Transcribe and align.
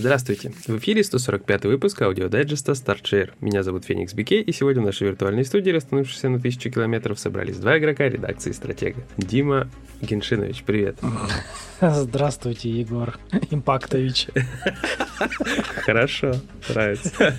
Здравствуйте! 0.00 0.50
В 0.66 0.78
эфире 0.78 1.04
145 1.04 1.66
выпуск 1.66 2.00
аудиодайджеста 2.00 2.72
StartShare. 2.72 3.32
Меня 3.42 3.62
зовут 3.62 3.84
Феникс 3.84 4.14
Бике, 4.14 4.40
и 4.40 4.50
сегодня 4.50 4.80
в 4.80 4.86
нашей 4.86 5.08
виртуальной 5.08 5.44
студии, 5.44 5.68
расстановившись 5.68 6.22
на 6.22 6.40
тысячу 6.40 6.70
километров, 6.70 7.20
собрались 7.20 7.58
два 7.58 7.78
игрока 7.78 8.08
редакции 8.08 8.52
«Стратега». 8.52 9.02
Дима 9.18 9.68
Геншинович, 10.00 10.62
привет. 10.64 10.96
Здравствуйте, 11.80 12.68
Егор 12.68 13.18
Импактович. 13.50 14.28
Хорошо, 15.76 16.34
нравится. 16.68 17.34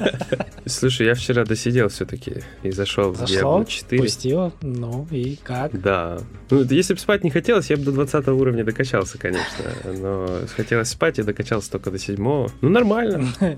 Слушай, 0.66 1.08
я 1.08 1.14
вчера 1.14 1.46
досидел 1.46 1.90
все-таки 1.90 2.44
и 2.64 2.72
зашел 2.72 3.12
в? 3.12 3.22
Diablo 3.22 3.66
4. 3.66 4.02
Пустил? 4.02 4.54
Ну 4.62 5.08
и 5.12 5.36
как? 5.36 5.80
Да. 5.80 6.20
Ну, 6.50 6.64
если 6.64 6.96
бы 6.96 7.00
спать 7.00 7.24
не 7.24 7.30
хотелось, 7.30 7.70
я 7.70 7.78
бы 7.78 7.84
до 7.84 7.92
20 7.92 8.28
уровня 8.30 8.64
докачался, 8.64 9.18
конечно. 9.18 9.66
Но 9.86 10.28
хотелось 10.56 10.90
спать, 10.90 11.20
и 11.20 11.24
докачался 11.24 11.72
только 11.72 11.92
до 11.92 12.00
7 12.00 12.18
Ну, 12.18 12.50
нормально. 12.62 13.28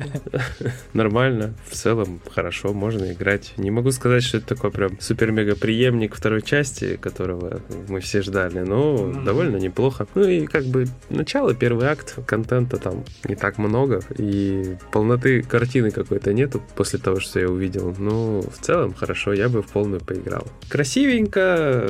Нормально. 0.94 1.54
В 1.70 1.76
целом, 1.76 2.22
хорошо, 2.30 2.74
можно 2.74 3.12
играть. 3.12 3.54
Не 3.58 3.72
могу 3.72 3.92
сказать, 3.92 4.24
что 4.24 4.38
это 4.38 4.48
такой 4.48 4.72
прям 4.72 5.00
супер-мега 5.00 5.56
преемник 5.56 6.16
второй 6.16 6.42
части, 6.42 6.98
которого 6.98 7.62
мы 7.88 8.00
все 8.02 8.22
ждали, 8.22 8.60
но 8.60 8.93
Мгм. 8.98 9.26
довольно 9.26 9.58
неплохо. 9.58 10.08
Ну 10.16 10.24
и 10.28 10.46
как 10.46 10.66
бы 10.66 10.86
начало, 11.10 11.54
первый 11.54 11.88
акт, 11.88 12.18
контента 12.26 12.78
там 12.78 13.04
не 13.28 13.36
так 13.36 13.58
много, 13.58 14.02
и 14.18 14.76
полноты 14.92 15.42
картины 15.42 15.92
какой-то 15.92 16.34
нету 16.34 16.62
после 16.76 17.00
того, 17.00 17.20
что 17.20 17.40
я 17.40 17.50
увидел. 17.50 17.94
Ну, 17.98 18.42
в 18.42 18.58
целом, 18.62 18.94
хорошо, 18.94 19.34
я 19.34 19.50
бы 19.50 19.62
в 19.62 19.68
полную 19.68 20.02
поиграл. 20.02 20.48
Красивенько, 20.70 21.90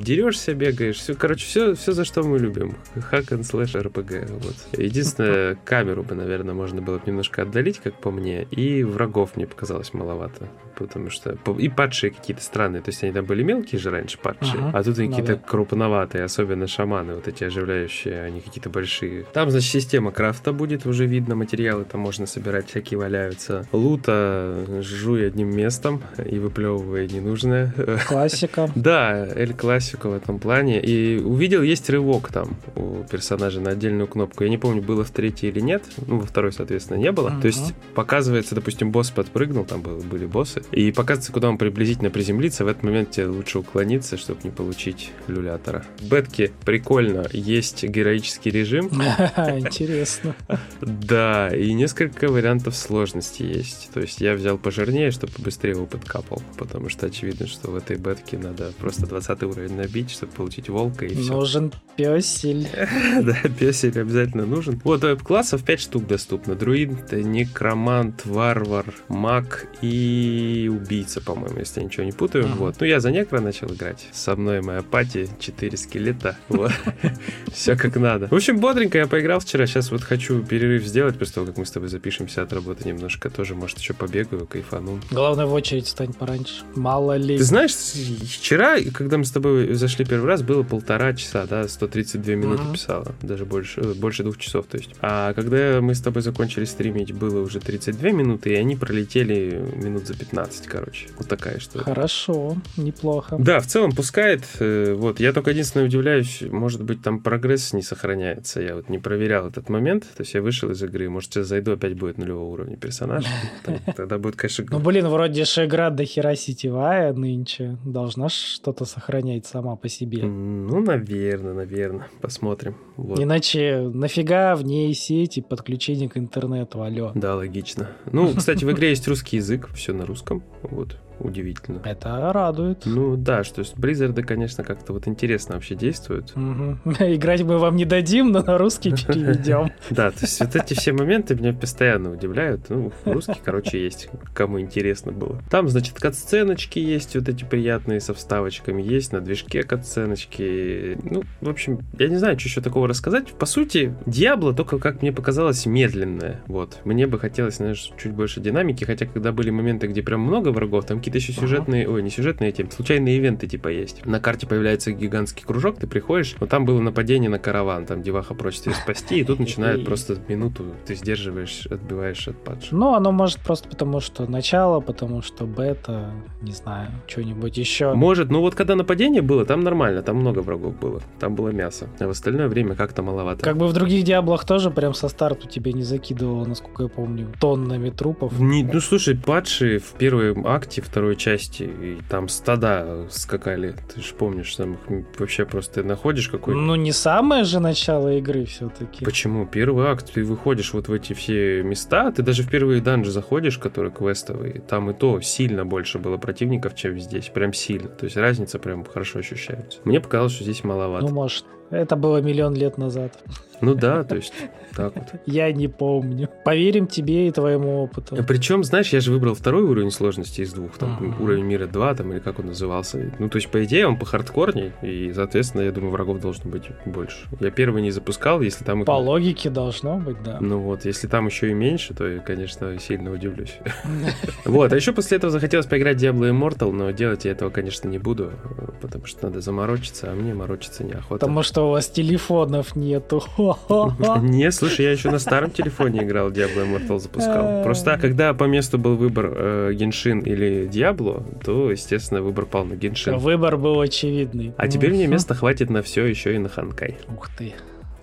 дерешься, 0.00 0.54
бегаешь, 0.54 0.96
все, 0.96 1.14
короче, 1.14 1.44
все, 1.46 1.74
все 1.74 1.92
за 1.92 2.04
что 2.04 2.22
мы 2.22 2.38
любим. 2.38 2.76
Hack 2.94 3.28
and 3.30 3.40
slash 3.42 3.74
RPG, 3.80 4.32
вот. 4.32 4.80
Единственное, 4.80 5.56
камеру 5.64 6.02
бы, 6.02 6.14
наверное, 6.14 6.54
можно 6.54 6.80
было 6.80 6.98
бы 6.98 7.02
немножко 7.06 7.42
отдалить, 7.42 7.80
как 7.82 7.94
по 7.94 8.10
мне, 8.10 8.44
и 8.50 8.84
врагов 8.84 9.36
мне 9.36 9.46
показалось 9.46 9.92
маловато, 9.94 10.48
потому 10.76 11.10
что 11.10 11.36
и 11.58 11.68
падшие 11.68 12.10
какие-то 12.10 12.42
странные, 12.42 12.82
то 12.82 12.90
есть 12.90 13.02
они 13.02 13.12
там 13.12 13.24
были 13.24 13.42
мелкие 13.42 13.80
же 13.80 13.90
раньше 13.90 14.18
падшие, 14.18 14.60
Ага. 14.62 14.78
а 14.78 14.82
тут 14.82 14.98
они 14.98 15.08
Ну 15.08 15.16
какие-то 15.16 15.36
да. 15.36 15.48
крупноватые, 15.48 16.24
особенно 16.34 16.66
шаманы, 16.66 17.14
вот 17.14 17.28
эти 17.28 17.44
оживляющие, 17.44 18.20
они 18.22 18.40
какие-то 18.40 18.68
большие. 18.68 19.24
Там, 19.32 19.50
значит, 19.50 19.70
система 19.70 20.10
крафта 20.10 20.52
будет, 20.52 20.84
уже 20.84 21.06
видно, 21.06 21.36
материалы 21.36 21.84
там 21.84 22.00
можно 22.00 22.26
собирать, 22.26 22.68
всякие 22.68 22.98
валяются. 22.98 23.66
Лута 23.72 24.64
жуй 24.82 25.26
одним 25.28 25.54
местом 25.54 26.02
и 26.24 26.38
выплевывая 26.38 27.06
ненужное. 27.06 27.72
Классика. 28.08 28.68
Да, 28.74 29.26
Эль 29.34 29.54
Классико 29.54 30.08
в 30.08 30.14
этом 30.14 30.38
плане. 30.38 30.80
И 30.82 31.18
увидел, 31.18 31.62
есть 31.62 31.88
рывок 31.88 32.30
там 32.32 32.56
у 32.76 33.04
персонажа 33.10 33.60
на 33.60 33.70
отдельную 33.70 34.08
кнопку. 34.08 34.42
Я 34.44 34.50
не 34.50 34.58
помню, 34.58 34.82
было 34.82 35.04
в 35.04 35.10
третьей 35.10 35.50
или 35.50 35.60
нет. 35.60 35.84
Ну, 36.06 36.18
во 36.18 36.26
второй, 36.26 36.52
соответственно, 36.52 36.98
не 36.98 37.12
было. 37.12 37.32
То 37.40 37.46
есть 37.46 37.72
показывается, 37.94 38.54
допустим, 38.54 38.90
босс 38.90 39.10
подпрыгнул, 39.10 39.64
там 39.64 39.80
был- 39.80 40.00
были 40.00 40.26
боссы. 40.26 40.62
И 40.72 40.90
показывается, 40.92 41.32
куда 41.32 41.48
он 41.48 41.56
приблизительно 41.58 42.10
приземлится. 42.10 42.64
В 42.64 42.68
этот 42.68 42.82
момент 42.82 43.12
тебе 43.12 43.26
лучше 43.26 43.60
уклониться, 43.60 44.16
чтобы 44.16 44.40
не 44.44 44.50
получить 44.50 45.12
люлятора. 45.28 45.84
В 46.00 46.12
бетке 46.24 46.52
прикольно. 46.64 47.26
Есть 47.32 47.84
героический 47.84 48.50
режим. 48.50 48.86
Интересно. 49.36 50.34
Да, 50.80 51.54
и 51.54 51.72
несколько 51.72 52.28
вариантов 52.28 52.74
сложности 52.74 53.42
есть. 53.42 53.90
То 53.92 54.00
есть 54.00 54.20
я 54.20 54.34
взял 54.34 54.58
пожирнее, 54.58 55.10
чтобы 55.10 55.32
быстрее 55.38 55.76
опыт 55.76 56.04
капал, 56.04 56.42
потому 56.56 56.88
что 56.88 57.06
очевидно, 57.06 57.46
что 57.46 57.70
в 57.70 57.76
этой 57.76 57.96
бетке 57.96 58.38
надо 58.38 58.72
просто 58.78 59.06
20 59.06 59.42
уровень 59.44 59.76
набить, 59.76 60.10
чтобы 60.10 60.32
получить 60.32 60.68
волка 60.68 61.04
и 61.04 61.14
все. 61.14 61.32
Нужен 61.32 61.72
песель. 61.96 62.68
Да, 63.22 63.36
песель 63.58 63.98
обязательно 63.98 64.46
нужен. 64.46 64.80
Вот 64.84 65.04
э, 65.04 65.16
классов 65.16 65.64
5 65.64 65.80
штук 65.80 66.06
доступно. 66.06 66.54
Друид, 66.54 67.12
некромант, 67.12 68.26
варвар, 68.26 68.86
маг 69.08 69.66
и 69.82 70.70
убийца, 70.72 71.20
по-моему, 71.20 71.58
если 71.58 71.80
я 71.80 71.86
ничего 71.86 72.04
не 72.04 72.12
путаю. 72.12 72.48
Вот. 72.56 72.76
Ну, 72.80 72.86
я 72.86 73.00
за 73.00 73.10
некро 73.10 73.40
начал 73.40 73.68
играть. 73.68 74.06
Со 74.12 74.36
мной 74.36 74.60
моя 74.60 74.82
пати, 74.82 75.28
4 75.38 75.76
скелета. 75.76 76.13
Вот. 76.48 76.72
Все 77.52 77.76
как 77.76 77.96
надо. 77.96 78.28
В 78.28 78.34
общем, 78.34 78.58
бодренько 78.58 78.98
я 78.98 79.06
поиграл 79.06 79.40
вчера. 79.40 79.66
Сейчас 79.66 79.90
вот 79.90 80.02
хочу 80.02 80.42
перерыв 80.42 80.84
сделать 80.84 81.18
после 81.18 81.34
того, 81.34 81.46
как 81.46 81.56
мы 81.58 81.66
с 81.66 81.70
тобой 81.70 81.88
запишемся 81.88 82.42
от 82.42 82.52
работы 82.52 82.88
немножко. 82.88 83.30
Тоже, 83.30 83.54
может, 83.54 83.78
еще 83.78 83.94
побегаю, 83.94 84.46
кайфану. 84.46 85.00
Главное, 85.10 85.46
в 85.46 85.52
очередь 85.52 85.86
стань 85.86 86.12
пораньше. 86.12 86.62
Мало 86.74 87.16
ли. 87.16 87.38
Ты 87.38 87.44
знаешь, 87.44 87.72
вчера, 87.72 88.78
когда 88.92 89.18
мы 89.18 89.24
с 89.24 89.30
тобой 89.30 89.74
зашли 89.74 90.04
первый 90.04 90.26
раз, 90.26 90.42
было 90.42 90.62
полтора 90.62 91.14
часа, 91.14 91.46
да, 91.46 91.68
132 91.68 92.34
минуты 92.34 92.62
Ага. 92.64 92.72
писала, 92.72 93.14
даже 93.22 93.44
больше, 93.44 93.80
э, 93.80 93.94
больше 93.94 94.22
двух 94.22 94.38
часов, 94.38 94.66
то 94.66 94.76
есть. 94.78 94.90
А 95.00 95.32
когда 95.34 95.80
мы 95.80 95.94
с 95.94 96.00
тобой 96.00 96.22
закончили 96.22 96.64
стримить, 96.64 97.12
было 97.12 97.40
уже 97.40 97.60
32 97.60 98.10
минуты, 98.10 98.50
и 98.52 98.54
они 98.54 98.76
пролетели 98.76 99.62
минут 99.76 100.06
за 100.06 100.14
15, 100.14 100.66
короче. 100.66 101.06
Вот 101.18 101.28
такая 101.28 101.58
штука. 101.60 101.84
Хорошо, 101.84 102.56
неплохо. 102.76 103.36
Да, 103.38 103.60
в 103.60 103.66
целом 103.66 103.92
пускает. 103.92 104.42
э, 104.58 104.94
Вот, 104.94 105.20
я 105.20 105.32
только 105.32 105.50
единственное 105.50 105.86
удивляюсь, 105.86 106.03
может 106.50 106.82
быть, 106.82 107.02
там 107.02 107.20
прогресс 107.20 107.72
не 107.72 107.82
сохраняется. 107.82 108.60
Я 108.60 108.74
вот 108.76 108.88
не 108.88 108.98
проверял 108.98 109.48
этот 109.48 109.68
момент. 109.68 110.02
То 110.16 110.20
есть 110.22 110.34
я 110.34 110.42
вышел 110.42 110.70
из 110.70 110.82
игры. 110.82 111.08
Может, 111.08 111.32
сейчас 111.32 111.46
зайду, 111.48 111.72
опять 111.72 111.94
будет 111.94 112.18
нулевого 112.18 112.50
уровня 112.50 112.76
персонаж. 112.76 113.24
Там- 113.64 113.78
Тогда 113.96 114.18
будет, 114.18 114.36
конечно, 114.36 114.64
Ну, 114.70 114.78
блин, 114.80 115.08
вроде 115.08 115.44
же 115.44 115.64
игра 115.66 115.90
до 115.90 116.04
хера 116.04 116.34
сетевая 116.34 117.12
нынче. 117.12 117.78
Должна 117.84 118.28
что-то 118.28 118.84
сохранять 118.84 119.46
сама 119.46 119.76
по 119.76 119.88
себе. 119.88 120.22
Ну, 120.22 120.80
наверное, 120.80 121.54
наверное. 121.54 122.08
Посмотрим. 122.20 122.76
Вот. 122.96 123.18
Иначе 123.20 123.90
нафига 123.92 124.54
в 124.56 124.64
ней 124.64 124.92
сеть 124.94 125.38
и 125.38 125.42
подключение 125.42 126.08
к 126.08 126.16
интернету, 126.16 126.82
алло. 126.82 127.12
Да, 127.14 127.34
логично. 127.36 127.88
Ну, 128.12 128.32
кстати, 128.34 128.64
в 128.64 128.72
игре 128.72 128.90
есть 128.90 129.06
русский 129.08 129.36
язык, 129.36 129.68
все 129.74 129.92
на 129.92 130.06
русском. 130.06 130.42
Вот, 130.62 130.96
удивительно. 131.18 131.80
Это 131.84 132.32
радует. 132.32 132.82
Ну 132.84 133.16
да, 133.16 133.44
что 133.44 133.60
есть 133.60 133.76
Близзарды, 133.76 134.22
конечно, 134.22 134.64
как-то 134.64 134.92
вот 134.92 135.08
интересно 135.08 135.54
вообще 135.54 135.74
действуют. 135.74 136.34
Мгм. 136.36 136.80
Играть 136.98 137.42
мы 137.42 137.58
вам 137.58 137.76
не 137.76 137.84
дадим, 137.84 138.32
но 138.32 138.42
на 138.42 138.58
русский 138.58 138.90
переведем. 139.06 139.70
Да, 139.90 140.10
то 140.10 140.20
есть 140.22 140.40
вот 140.40 140.56
эти 140.56 140.74
все 140.74 140.92
моменты 140.92 141.34
меня 141.34 141.52
постоянно 141.52 142.12
удивляют. 142.12 142.68
Ну, 142.68 142.92
русский, 143.04 143.40
короче, 143.42 143.82
есть, 143.82 144.08
кому 144.32 144.60
интересно 144.60 145.12
было. 145.12 145.42
Там, 145.50 145.68
значит, 145.68 145.98
катсценочки 145.98 146.78
есть, 146.78 147.14
вот 147.14 147.28
эти 147.28 147.44
приятные 147.44 148.00
со 148.00 148.14
вставочками 148.14 148.82
есть, 148.82 149.12
на 149.12 149.20
движке 149.20 149.62
катсценочки. 149.62 150.98
Ну, 151.02 151.24
в 151.40 151.48
общем, 151.48 151.80
я 151.98 152.08
не 152.08 152.16
знаю, 152.16 152.38
что 152.38 152.48
еще 152.48 152.60
такого 152.60 152.88
рассказать. 152.88 153.32
По 153.32 153.46
сути, 153.46 153.94
Диабло 154.06 154.54
только, 154.54 154.78
как 154.78 155.02
мне 155.02 155.12
показалось, 155.12 155.66
медленное. 155.66 156.42
Вот. 156.46 156.80
Мне 156.84 157.06
бы 157.06 157.18
хотелось, 157.18 157.56
знаешь, 157.56 157.90
чуть 157.96 158.12
больше 158.12 158.40
динамики, 158.40 158.84
хотя 158.84 159.06
когда 159.06 159.32
были 159.32 159.50
моменты, 159.50 159.86
где 159.86 160.02
прям 160.02 160.20
много 160.20 160.48
врагов, 160.50 160.86
там 160.86 161.00
какие-то 161.04 161.18
еще 161.18 161.32
Ага. 161.32 161.40
сюжетные, 161.42 161.88
ой, 161.88 162.02
не 162.02 162.10
сюжетные, 162.10 162.50
эти 162.50 162.66
случайные 162.70 163.16
ивенты 163.16 163.46
типа 163.46 163.68
есть. 163.68 164.04
На 164.06 164.20
карте 164.20 164.46
появляется 164.46 164.92
гигантский 164.92 165.44
кружок, 165.44 165.78
ты 165.78 165.86
приходишь, 165.86 166.34
вот 166.40 166.48
там 166.48 166.64
было 166.64 166.80
нападение 166.80 167.28
на 167.28 167.38
караван, 167.38 167.84
там 167.84 168.02
деваха 168.02 168.34
просит 168.34 168.64
тебя 168.64 168.74
спасти, 168.74 169.20
и 169.20 169.24
тут 169.24 169.38
начинает 169.38 169.84
просто 169.84 170.16
минуту, 170.28 170.64
ты 170.86 170.94
сдерживаешь, 170.94 171.66
отбиваешь 171.66 172.26
от 172.28 172.42
падших. 172.42 172.72
Ну, 172.72 172.94
оно 172.94 173.12
может 173.12 173.38
просто 173.40 173.68
потому, 173.68 174.00
что 174.00 174.26
начало, 174.30 174.80
потому 174.80 175.20
что 175.22 175.44
бета, 175.44 176.10
не 176.40 176.52
знаю, 176.52 176.90
что-нибудь 177.06 177.58
еще. 177.58 177.92
Может, 177.94 178.30
ну 178.30 178.40
вот 178.40 178.54
когда 178.54 178.74
нападение 178.74 179.20
было, 179.22 179.44
там 179.44 179.60
нормально, 179.60 180.02
там 180.02 180.16
много 180.16 180.38
врагов 180.40 180.78
было, 180.78 181.02
там 181.20 181.34
было 181.34 181.50
мясо, 181.50 181.88
а 182.00 182.06
в 182.06 182.10
остальное 182.10 182.48
время 182.48 182.74
как-то 182.74 183.02
маловато. 183.02 183.44
Как 183.44 183.56
бы 183.56 183.66
в 183.66 183.72
других 183.72 184.04
Диаблах 184.04 184.44
тоже 184.44 184.70
прям 184.70 184.94
со 184.94 185.08
старту 185.08 185.48
тебя 185.48 185.72
не 185.72 185.82
закидывало, 185.82 186.44
насколько 186.46 186.84
я 186.84 186.88
помню, 186.88 187.28
тоннами 187.40 187.90
трупов. 187.90 188.38
Не- 188.38 188.62
ну 188.64 188.80
слушай, 188.80 189.16
падшие 189.16 189.78
в 189.78 189.92
первом 189.98 190.46
акте 190.46 190.80
второй 190.94 191.16
части, 191.16 191.64
и 191.64 191.98
там 192.08 192.28
стада 192.28 193.08
скакали, 193.10 193.74
ты 193.92 194.00
же 194.00 194.14
помнишь, 194.14 194.54
там 194.54 194.74
их 194.74 194.78
вообще 195.18 195.44
просто 195.44 195.82
находишь 195.82 196.28
какой-то 196.28 196.56
Ну, 196.56 196.76
не 196.76 196.92
самое 196.92 197.42
же 197.42 197.58
начало 197.58 198.16
игры 198.16 198.44
все-таки. 198.44 199.04
Почему? 199.04 199.44
Первый 199.44 199.88
акт, 199.88 200.12
ты 200.14 200.22
выходишь 200.22 200.72
вот 200.72 200.86
в 200.86 200.92
эти 200.92 201.12
все 201.12 201.64
места, 201.64 202.12
ты 202.12 202.22
даже 202.22 202.44
в 202.44 202.48
первые 202.48 202.80
данжи 202.80 203.10
заходишь, 203.10 203.58
которые 203.58 203.90
квестовые, 203.90 204.60
там 204.60 204.88
и 204.88 204.94
то 204.94 205.20
сильно 205.20 205.66
больше 205.66 205.98
было 205.98 206.16
противников, 206.16 206.76
чем 206.76 207.00
здесь, 207.00 207.26
прям 207.26 207.52
сильно. 207.52 207.88
То 207.88 208.04
есть 208.04 208.16
разница 208.16 208.60
прям 208.60 208.84
хорошо 208.84 209.18
ощущается. 209.18 209.80
Мне 209.82 210.00
показалось, 210.00 210.34
что 210.34 210.44
здесь 210.44 210.62
маловато. 210.62 211.06
Ну, 211.06 211.12
может, 211.12 211.44
это 211.70 211.96
было 211.96 212.20
миллион 212.20 212.54
лет 212.54 212.78
назад. 212.78 213.12
Ну 213.60 213.74
да, 213.74 214.02
то 214.02 214.16
есть 214.16 214.32
так 214.76 214.94
вот. 214.96 215.04
Я 215.26 215.50
не 215.52 215.68
помню. 215.68 216.28
Поверим 216.44 216.86
тебе 216.86 217.28
и 217.28 217.30
твоему 217.30 217.82
опыту. 217.84 218.16
Причем, 218.26 218.64
знаешь, 218.64 218.88
я 218.88 219.00
же 219.00 219.12
выбрал 219.12 219.34
второй 219.34 219.62
уровень 219.62 219.90
сложности 219.92 220.40
из 220.40 220.52
двух, 220.52 220.76
там 220.76 220.96
Ага. 221.00 221.22
уровень 221.22 221.44
мира 221.44 221.66
2, 221.66 221.94
там 221.94 222.12
или 222.12 222.18
как 222.18 222.40
он 222.40 222.46
назывался. 222.46 223.12
Ну, 223.18 223.28
то 223.28 223.36
есть, 223.36 223.48
по 223.50 223.64
идее, 223.64 223.86
он 223.86 223.96
по 223.96 224.04
хардкорней, 224.04 224.72
и, 224.82 225.12
соответственно, 225.14 225.62
я 225.62 225.70
думаю, 225.72 225.92
врагов 225.92 226.20
должно 226.20 226.50
быть 226.50 226.64
больше. 226.84 227.26
Я 227.40 227.50
первый 227.50 227.80
не 227.82 227.92
запускал, 227.92 228.40
если 228.40 228.64
там 228.64 228.80
их... 228.80 228.86
По 228.86 228.92
логике 228.98 229.48
должно 229.50 229.98
быть, 229.98 230.22
да. 230.22 230.38
Ну 230.40 230.58
вот, 230.58 230.84
если 230.84 231.06
там 231.06 231.26
еще 231.26 231.50
и 231.50 231.54
меньше, 231.54 231.94
то 231.94 232.06
я, 232.06 232.18
конечно, 232.18 232.76
сильно 232.80 233.12
удивлюсь. 233.12 233.58
Вот, 234.44 234.72
а 234.72 234.76
еще 234.76 234.92
после 234.92 235.16
этого 235.16 235.30
захотелось 235.32 235.66
поиграть 235.66 236.02
Diablo 236.02 236.30
Immortal, 236.30 236.70
но 236.72 236.90
делать 236.90 237.24
я 237.24 237.30
этого, 237.30 237.50
конечно, 237.50 237.88
не 237.88 237.98
буду, 237.98 238.32
потому 238.80 239.06
что 239.06 239.26
надо 239.26 239.40
заморочиться, 239.40 240.10
а 240.10 240.14
мне 240.14 240.34
морочиться 240.34 240.84
неохота. 240.84 241.14
Потому 241.20 241.42
что 241.42 241.53
что 241.54 241.68
у 241.68 241.70
вас 241.70 241.86
телефонов 241.86 242.74
нету. 242.74 243.22
Не, 244.22 244.50
слушай, 244.50 244.86
я 244.86 244.90
еще 244.90 245.08
на 245.08 245.20
старом 245.20 245.52
телефоне 245.52 246.02
играл, 246.02 246.32
Diablo 246.32 246.66
Immortal 246.66 246.98
запускал. 246.98 247.62
Просто 247.62 247.96
когда 247.96 248.34
по 248.34 248.44
месту 248.44 248.76
был 248.76 248.96
выбор 248.96 249.32
э, 249.36 249.72
Геншин 249.72 250.18
или 250.18 250.68
Diablo, 250.68 251.22
то, 251.44 251.70
естественно, 251.70 252.22
выбор 252.22 252.46
пал 252.46 252.64
на 252.64 252.74
Геншин. 252.74 253.18
Выбор 253.18 253.56
был 253.56 253.80
очевидный. 253.80 254.52
А 254.56 254.66
теперь 254.66 254.90
мне 254.90 255.06
места 255.06 255.34
хватит 255.34 255.70
на 255.70 255.82
все 255.82 256.04
еще 256.04 256.34
и 256.34 256.38
на 256.38 256.48
Ханкай. 256.48 256.98
Ух 257.08 257.28
ты. 257.38 257.54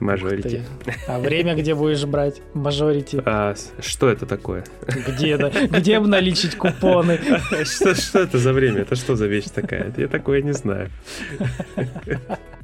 Мажорити. 0.02 0.64
А 1.08 1.20
время 1.20 1.56
где 1.56 1.76
будешь 1.76 2.04
брать? 2.06 2.42
Мажорити. 2.56 3.22
А 3.26 3.54
что 3.80 4.10
это 4.10 4.26
такое? 4.26 4.64
Где 5.08 5.32
это? 5.32 5.52
Где 5.68 5.98
обналичить 5.98 6.56
купоны? 6.56 7.20
Что, 7.64 7.94
что 7.94 8.20
это 8.20 8.40
за 8.40 8.52
время? 8.52 8.82
Это 8.82 8.96
что 8.96 9.16
за 9.16 9.28
вещь 9.28 9.46
такая? 9.54 9.94
Я 9.96 10.08
такое 10.08 10.42
не 10.42 10.54
знаю. 10.54 10.90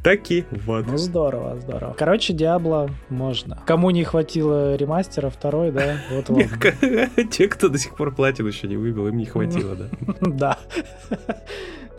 Таки, 0.04 0.46
вот. 0.52 0.86
Ну 0.88 0.98
здорово, 0.98 1.60
здорово. 1.60 1.96
Короче, 1.98 2.34
Диабло 2.34 2.90
можно. 3.10 3.62
Кому 3.66 3.92
не 3.92 4.04
хватило 4.04 4.76
ремастера 4.76 5.30
второй, 5.30 5.72
да? 5.72 5.98
Вот 6.12 6.30
вам. 6.30 6.42
Те, 7.32 7.48
кто 7.48 7.70
до 7.70 7.78
сих 7.78 7.96
пор 7.96 8.16
платил, 8.16 8.48
еще 8.48 8.68
не 8.68 8.78
выбил, 8.78 9.08
им 9.08 9.18
не 9.18 9.26
хватило, 9.26 9.76
да? 9.76 9.90
Да. 10.22 10.60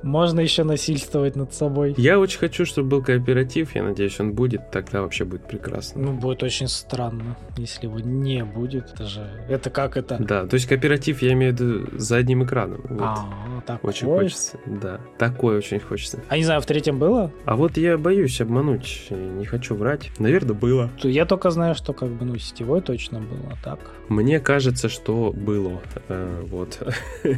Можно 0.02 0.40
еще 0.40 0.64
насильствовать 0.64 1.36
над 1.36 1.52
собой. 1.52 1.94
Я 1.96 2.18
очень 2.18 2.38
хочу, 2.38 2.64
чтобы 2.64 2.88
был 2.88 3.02
кооператив. 3.02 3.74
Я 3.74 3.82
надеюсь, 3.82 4.18
он 4.20 4.32
будет. 4.32 4.70
Тогда 4.70 5.02
вообще 5.02 5.24
будет 5.24 5.42
прекрасно. 5.46 6.02
Ну, 6.02 6.12
будет 6.12 6.42
очень 6.42 6.68
странно, 6.68 7.36
если 7.56 7.86
его 7.86 7.98
не 7.98 8.44
будет. 8.44 8.92
Это 8.94 9.04
же... 9.04 9.30
Это 9.48 9.70
как 9.70 9.96
это? 9.96 10.16
Да, 10.18 10.46
то 10.46 10.54
есть 10.54 10.66
кооператив 10.66 11.22
я 11.22 11.32
имею 11.32 11.54
в 11.54 11.60
виду 11.60 11.98
за 11.98 12.16
одним 12.16 12.44
экраном. 12.44 12.82
Вот. 12.88 13.00
А, 13.00 13.62
такой? 13.66 13.90
Очень 13.90 14.06
хочется. 14.06 14.58
Да, 14.66 15.00
такое 15.18 15.58
очень 15.58 15.80
хочется. 15.80 16.20
А 16.28 16.36
не 16.36 16.44
знаю, 16.44 16.60
в 16.60 16.66
третьем 16.66 16.98
было? 16.98 17.32
А 17.44 17.56
вот 17.56 17.76
я 17.76 17.98
боюсь 17.98 18.40
обмануть. 18.40 19.08
Не 19.10 19.46
хочу 19.46 19.74
врать. 19.74 20.10
Наверное, 20.18 20.54
было. 20.54 20.90
Я 21.02 21.26
только 21.26 21.50
знаю, 21.50 21.74
что 21.74 21.92
как 21.92 22.10
бы, 22.10 22.24
ну, 22.24 22.36
сетевой 22.38 22.80
точно 22.80 23.20
было, 23.20 23.52
а 23.52 23.64
так. 23.64 23.78
Мне 24.08 24.40
кажется, 24.40 24.88
что 24.88 25.32
было. 25.32 25.80
А, 26.08 26.44
вот. 26.46 26.78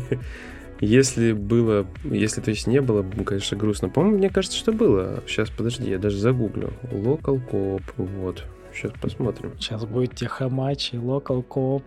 Если 0.81 1.32
было, 1.32 1.87
если 2.05 2.41
то 2.41 2.50
есть 2.50 2.67
не 2.67 2.81
было, 2.81 3.05
конечно, 3.25 3.56
грустно. 3.56 3.88
По-моему, 3.91 4.17
мне 4.19 4.31
кажется, 4.31 4.56
что 4.56 4.73
было. 4.73 5.23
Сейчас, 5.27 5.50
подожди, 5.50 5.91
я 5.91 5.99
даже 5.99 6.19
загуглю. 6.19 6.73
Local 6.91 7.41
Coop, 7.50 7.82
вот. 7.97 8.44
Сейчас 8.73 8.93
посмотрим. 9.00 9.53
Сейчас 9.59 9.85
будет 9.85 10.15
техоматч 10.15 10.94
и 10.94 10.97
Local 10.97 11.44
Coop. 11.47 11.82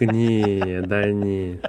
Не, 0.00 0.82
да 0.82 1.10
не. 1.10 1.60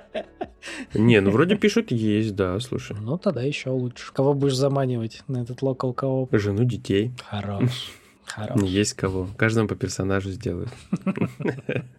Не, 0.93 1.21
ну 1.21 1.31
вроде 1.31 1.55
пишут 1.55 1.91
есть, 1.91 2.35
да, 2.35 2.59
слушай. 2.59 2.95
Ну 2.99 3.17
тогда 3.17 3.41
еще 3.41 3.69
лучше. 3.69 4.11
Кого 4.11 4.33
будешь 4.33 4.55
заманивать 4.55 5.23
на 5.27 5.41
этот 5.41 5.61
Local 5.61 5.95
Coop? 5.95 6.37
Жену, 6.37 6.65
детей. 6.65 7.13
Хорош. 7.29 7.91
Хорош. 8.25 8.61
Есть 8.61 8.93
кого. 8.93 9.29
Каждому 9.37 9.67
по 9.67 9.75
персонажу 9.75 10.29
сделают. 10.31 10.69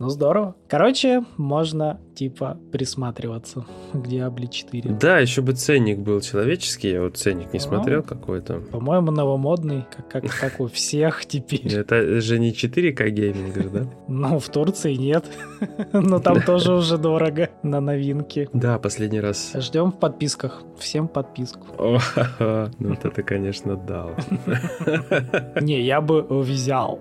Ну 0.00 0.08
здорово. 0.08 0.56
Короче, 0.68 1.22
можно 1.36 2.00
типа 2.16 2.58
присматриваться 2.72 3.64
к 3.92 3.96
Diablo 3.96 4.48
4. 4.48 4.90
Да, 4.94 5.20
еще 5.20 5.40
бы 5.40 5.52
ценник 5.52 6.00
был 6.00 6.20
человеческий. 6.20 6.90
Я 6.90 7.02
вот 7.02 7.16
ценник 7.16 7.52
не 7.52 7.60
смотрел 7.60 8.02
какой-то. 8.02 8.54
По-моему, 8.54 9.12
новомодный, 9.12 9.84
как, 9.96 10.08
как, 10.08 10.24
как 10.40 10.58
у 10.58 10.66
всех 10.66 11.26
теперь. 11.26 11.72
Это 11.72 12.20
же 12.20 12.40
не 12.40 12.50
4К 12.52 13.08
гейминг, 13.08 13.70
да? 13.70 13.86
Ну, 14.08 14.40
в 14.40 14.48
Турции 14.48 14.94
нет. 14.94 15.26
Но 15.92 16.18
там 16.18 16.42
тоже 16.42 16.74
уже 16.74 16.98
дорого 16.98 17.50
на 17.62 17.80
новинки. 17.80 18.48
Да, 18.52 18.80
последний 18.80 19.20
раз. 19.20 19.52
Ждем 19.54 19.92
в 19.92 20.00
подписках. 20.00 20.64
Всем 20.76 21.06
подписку. 21.06 21.66
Ну, 21.78 21.98
вот 22.78 23.04
это, 23.04 23.22
конечно, 23.22 23.76
дал. 23.76 24.10
Не, 25.60 25.80
я 25.82 26.00
бы 26.00 26.22
взял 26.22 26.98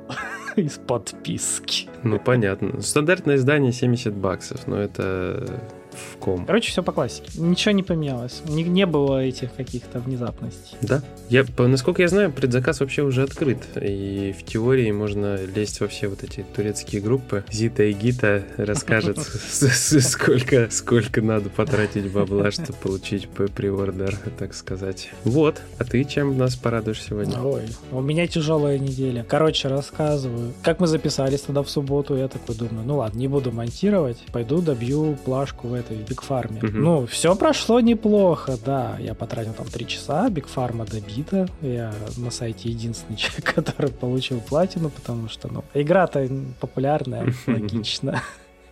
из 0.57 0.77
подписки. 0.77 1.87
Ну, 2.03 2.19
понятно. 2.19 2.81
Стандартное 2.81 3.35
издание 3.35 3.71
70 3.71 4.13
баксов, 4.13 4.67
но 4.67 4.77
это 4.79 5.61
в 5.93 6.17
ком. 6.17 6.45
Короче, 6.45 6.71
все 6.71 6.83
по 6.83 6.91
классике. 6.91 7.29
Ничего 7.39 7.71
не 7.71 7.83
поменялось. 7.83 8.41
Не, 8.45 8.63
не 8.63 8.85
было 8.85 9.23
этих 9.23 9.53
каких-то 9.53 9.99
внезапностей. 9.99 10.77
Да. 10.81 11.01
Я, 11.29 11.45
насколько 11.57 12.01
я 12.01 12.07
знаю, 12.07 12.31
предзаказ 12.31 12.79
вообще 12.79 13.03
уже 13.03 13.23
открыт. 13.23 13.59
И 13.81 14.35
в 14.37 14.43
теории 14.43 14.91
можно 14.91 15.39
лезть 15.43 15.79
во 15.81 15.87
все 15.87 16.07
вот 16.07 16.23
эти 16.23 16.45
турецкие 16.55 17.01
группы. 17.01 17.43
Зита 17.51 17.83
и 17.83 17.93
Гита 17.93 18.43
расскажет, 18.57 19.19
сколько, 19.49 20.67
сколько 20.69 21.21
надо 21.21 21.49
потратить 21.49 22.11
бабла, 22.11 22.51
чтобы 22.51 22.73
получить 22.73 23.27
приордер, 23.29 24.17
так 24.37 24.53
сказать. 24.53 25.09
Вот. 25.23 25.61
А 25.77 25.83
ты 25.83 26.03
чем 26.03 26.37
нас 26.37 26.55
порадуешь 26.55 27.01
сегодня? 27.01 27.39
Ой, 27.41 27.63
у 27.91 28.01
меня 28.01 28.27
тяжелая 28.27 28.77
неделя. 28.77 29.25
Короче, 29.27 29.67
рассказываю. 29.67 30.53
Как 30.63 30.79
мы 30.79 30.87
записались 30.87 31.41
тогда 31.41 31.63
в 31.63 31.69
субботу, 31.69 32.15
я 32.15 32.27
такой 32.27 32.55
думаю, 32.55 32.85
ну 32.85 32.97
ладно, 32.97 33.17
не 33.17 33.27
буду 33.27 33.51
монтировать, 33.51 34.17
пойду 34.31 34.61
добью 34.61 35.17
плашку 35.25 35.67
в 35.67 35.73
этой 35.83 35.97
Бигфарме. 35.97 36.59
Угу. 36.59 36.77
Ну, 36.77 37.05
все 37.07 37.35
прошло 37.35 37.79
неплохо, 37.79 38.57
да. 38.63 38.97
Я 38.99 39.13
потратил 39.13 39.53
там 39.53 39.67
три 39.67 39.87
часа, 39.87 40.29
Бигфарма 40.29 40.85
добита. 40.85 41.47
Я 41.61 41.93
на 42.17 42.31
сайте 42.31 42.69
единственный 42.69 43.15
человек, 43.17 43.53
который 43.53 43.91
получил 43.91 44.39
платину, 44.41 44.89
потому 44.89 45.29
что, 45.29 45.51
ну, 45.51 45.63
игра-то 45.73 46.27
популярная, 46.59 47.33
логично. 47.47 48.21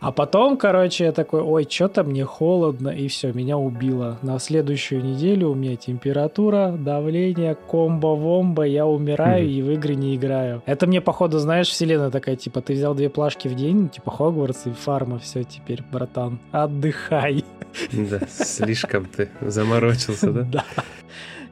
А 0.01 0.11
потом, 0.11 0.57
короче, 0.57 1.03
я 1.03 1.11
такой, 1.11 1.41
ой, 1.41 1.67
что-то 1.69 2.03
мне 2.03 2.25
холодно, 2.25 2.89
и 2.89 3.07
все, 3.07 3.31
меня 3.33 3.59
убило. 3.59 4.17
На 4.23 4.39
следующую 4.39 5.03
неделю 5.03 5.49
у 5.49 5.53
меня 5.53 5.75
температура, 5.75 6.75
давление, 6.75 7.55
комбо-вомба, 7.69 8.63
я 8.63 8.87
умираю 8.87 9.45
mm-hmm. 9.45 9.51
и 9.51 9.61
в 9.61 9.69
игры 9.69 9.93
не 9.93 10.15
играю. 10.15 10.63
Это 10.65 10.87
мне, 10.87 11.01
походу, 11.01 11.37
знаешь, 11.37 11.69
вселенная 11.69 12.09
такая, 12.09 12.35
типа, 12.35 12.61
ты 12.61 12.73
взял 12.73 12.95
две 12.95 13.09
плашки 13.09 13.47
в 13.47 13.53
день, 13.53 13.89
типа 13.89 14.09
Хогвартс 14.09 14.65
и 14.65 14.71
Фарма, 14.71 15.19
все, 15.19 15.43
теперь, 15.43 15.83
братан, 15.91 16.39
отдыхай. 16.51 17.45
Да, 17.91 18.21
слишком 18.27 19.05
ты 19.05 19.29
заморочился, 19.39 20.31
да? 20.31 20.41
Да. 20.51 20.65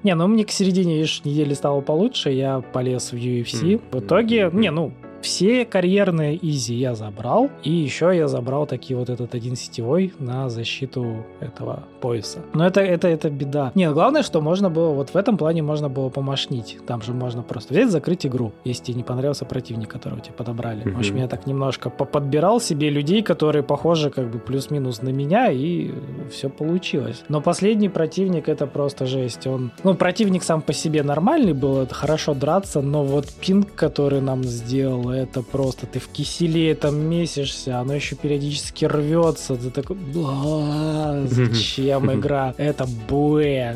Не, 0.01 0.15
ну 0.15 0.27
мне 0.27 0.45
к 0.45 0.51
середине, 0.51 0.95
видишь, 0.95 1.23
недели 1.23 1.53
стало 1.53 1.81
получше, 1.81 2.31
я 2.31 2.61
полез 2.61 3.11
в 3.11 3.15
UFC. 3.15 3.79
В 3.91 3.99
итоге, 3.99 4.49
не, 4.53 4.71
ну, 4.71 4.93
все 5.21 5.65
карьерные 5.65 6.37
изи 6.41 6.75
я 6.75 6.95
забрал, 6.95 7.49
и 7.63 7.71
еще 7.71 8.11
я 8.15 8.27
забрал 8.27 8.65
такие 8.65 8.97
вот 8.97 9.09
этот 9.09 9.35
один 9.35 9.55
сетевой 9.55 10.13
на 10.19 10.49
защиту 10.49 11.25
этого 11.39 11.83
пояса. 12.01 12.39
Но 12.53 12.65
это, 12.65 12.81
это, 12.81 13.07
это 13.07 13.29
беда. 13.29 13.71
Нет, 13.75 13.93
главное, 13.93 14.23
что 14.23 14.41
можно 14.41 14.69
было, 14.69 14.93
вот 14.93 15.09
в 15.09 15.15
этом 15.15 15.37
плане 15.37 15.61
можно 15.61 15.89
было 15.89 16.09
помашнить. 16.09 16.77
Там 16.85 17.01
же 17.01 17.13
можно 17.13 17.41
просто 17.41 17.73
взять, 17.73 17.91
закрыть 17.91 18.25
игру, 18.25 18.51
если 18.63 18.85
тебе 18.85 18.97
не 18.97 19.03
понравился 19.03 19.45
противник, 19.45 19.89
которого 19.89 20.21
тебе 20.21 20.33
подобрали. 20.33 20.83
Mm-hmm. 20.83 20.93
В 20.93 20.99
общем, 20.99 21.17
я 21.17 21.27
так 21.27 21.45
немножко 21.47 21.89
подбирал 21.89 22.61
себе 22.61 22.89
людей, 22.89 23.21
которые 23.21 23.63
похожи 23.63 24.09
как 24.09 24.29
бы 24.29 24.39
плюс-минус 24.39 25.01
на 25.01 25.09
меня, 25.09 25.51
и 25.51 25.91
все 26.31 26.49
получилось. 26.49 27.23
Но 27.29 27.41
последний 27.41 27.89
противник 27.89 28.49
это 28.49 28.67
просто 28.67 29.05
жесть. 29.05 29.47
Он, 29.47 29.71
ну, 29.83 29.93
противник 29.95 30.43
сам 30.43 30.61
по 30.61 30.73
себе 30.73 31.03
нормальный 31.03 31.53
был, 31.53 31.79
это 31.79 31.93
хорошо 31.93 32.33
драться, 32.33 32.81
но 32.81 33.03
вот 33.03 33.27
пинг, 33.41 33.73
который 33.75 34.21
нам 34.21 34.43
сделал 34.43 35.08
это 35.13 35.41
просто 35.41 35.85
ты 35.85 35.99
в 35.99 36.07
киселе 36.07 36.75
там 36.75 36.97
месишься, 36.99 37.79
оно 37.79 37.93
еще 37.93 38.15
периодически 38.15 38.85
рвется, 38.85 39.55
ты 39.55 39.69
такой, 39.69 39.97
зачем 41.27 42.11
игра? 42.13 42.53
Это 42.57 42.85
буэ. 43.07 43.75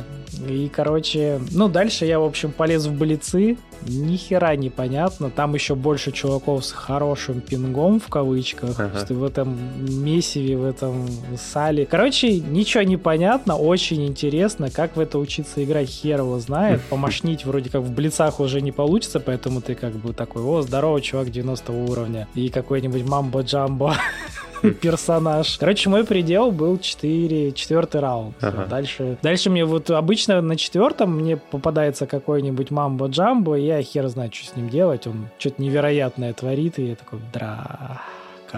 И, 0.50 0.70
короче, 0.74 1.40
ну, 1.52 1.68
дальше 1.70 2.06
я, 2.06 2.20
в 2.20 2.24
общем, 2.24 2.52
полез 2.52 2.86
в 2.88 2.98
блицы, 2.98 3.58
ни 3.88 4.18
хера 4.18 4.56
непонятно. 4.56 5.30
Там 5.30 5.54
еще 5.54 5.76
больше 5.76 6.12
чуваков 6.12 6.66
с 6.66 6.72
хорошим 6.72 7.42
пингом, 7.42 8.00
в 8.00 8.08
кавычках. 8.08 8.80
Ага. 8.80 9.06
Ты 9.06 9.14
в 9.14 9.24
этом 9.24 9.58
месиве, 10.04 10.58
в 10.58 10.66
этом 10.66 11.08
сале. 11.38 11.86
Короче, 11.86 12.40
ничего 12.40 12.84
не 12.84 12.98
понятно, 12.98 13.56
очень 13.56 14.06
интересно. 14.06 14.70
Как 14.70 14.96
в 14.96 15.00
это 15.00 15.20
учиться 15.20 15.64
играть, 15.64 15.90
хер 15.90 16.20
его 16.20 16.40
знает. 16.40 16.82
Помашнить 16.90 17.46
вроде 17.46 17.70
как 17.70 17.82
в 17.82 17.92
блицах 17.92 18.40
уже 18.40 18.62
не 18.62 18.72
получится, 18.72 19.20
поэтому 19.20 19.62
ты 19.62 19.76
как 19.76 19.94
бы 19.94 20.14
такой, 20.14 20.44
о, 20.44 20.62
здорово, 20.62 21.02
чувак 21.02 21.32
90 21.32 21.72
уровня. 21.72 22.28
И 22.36 22.50
какой-нибудь 22.50 23.04
мамбо-джамбо 23.04 23.96
персонаж. 24.82 25.58
Короче, 25.58 25.90
мой 25.90 26.06
предел 26.06 26.52
был 26.52 26.78
4, 26.78 27.52
четвертый 27.52 28.02
раунд. 28.02 28.36
Ага. 28.42 28.66
Дальше, 28.66 29.18
дальше 29.22 29.50
мне 29.50 29.66
вот 29.66 29.90
обычно 29.90 30.42
на 30.42 30.56
четвертом 30.56 31.16
мне 31.16 31.38
попадается 31.38 32.06
какой-нибудь 32.06 32.70
мамбо-джамбо, 32.72 33.60
и 33.60 33.66
я 33.66 33.82
хер 33.82 34.08
знает, 34.08 34.34
что 34.34 34.48
с 34.48 34.56
ним 34.56 34.70
делать. 34.70 35.08
Он 35.08 35.28
что-то 35.38 35.62
невероятное 35.62 36.34
творит, 36.34 36.80
и 36.80 36.90
я 36.90 36.96
такой, 36.96 37.20
дра. 37.34 38.02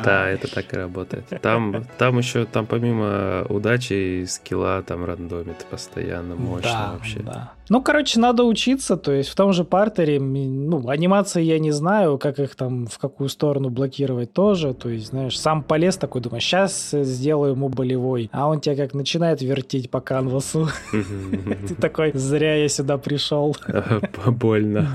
Да, 0.03 0.27
это 0.27 0.53
так 0.53 0.73
и 0.73 0.77
работает. 0.77 1.25
Там, 1.41 1.85
там 1.97 2.17
еще, 2.17 2.45
там 2.45 2.65
помимо 2.65 3.45
удачи 3.47 3.93
и 3.93 4.25
скилла, 4.25 4.83
там 4.83 5.05
рандомит 5.05 5.65
постоянно, 5.69 6.35
мощно 6.35 6.69
да, 6.69 6.91
вообще. 6.93 7.19
Да. 7.19 7.53
Ну, 7.69 7.81
короче, 7.81 8.19
надо 8.19 8.43
учиться, 8.43 8.95
то 8.95 9.11
есть 9.11 9.29
в 9.29 9.35
том 9.35 9.51
же 9.51 9.63
партере, 9.63 10.19
ну, 10.19 10.87
анимации 10.87 11.41
я 11.41 11.57
не 11.57 11.71
знаю, 11.71 12.19
как 12.19 12.39
их 12.39 12.55
там, 12.55 12.85
в 12.85 12.99
какую 12.99 13.27
сторону 13.29 13.69
блокировать 13.69 14.33
тоже, 14.33 14.73
то 14.73 14.89
есть, 14.89 15.07
знаешь, 15.07 15.39
сам 15.39 15.63
полез 15.63 15.97
такой, 15.97 16.21
думаю, 16.21 16.41
сейчас 16.41 16.91
сделаю 16.91 17.53
ему 17.53 17.69
болевой, 17.69 18.29
а 18.31 18.47
он 18.47 18.59
тебя 18.59 18.75
как 18.75 18.93
начинает 18.93 19.41
вертеть 19.41 19.89
по 19.89 19.99
канвасу. 19.99 20.69
Ты 20.91 21.75
такой, 21.75 22.11
зря 22.13 22.55
я 22.55 22.69
сюда 22.69 22.97
пришел. 22.97 23.55
Больно. 24.27 24.87